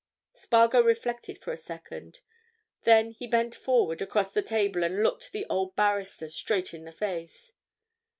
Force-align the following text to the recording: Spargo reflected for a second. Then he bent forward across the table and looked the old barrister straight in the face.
Spargo 0.33 0.81
reflected 0.81 1.37
for 1.37 1.51
a 1.51 1.57
second. 1.57 2.21
Then 2.85 3.11
he 3.11 3.27
bent 3.27 3.53
forward 3.53 4.01
across 4.01 4.31
the 4.31 4.41
table 4.41 4.83
and 4.83 5.03
looked 5.03 5.31
the 5.31 5.45
old 5.47 5.75
barrister 5.75 6.27
straight 6.29 6.73
in 6.73 6.85
the 6.85 6.91
face. 6.91 7.51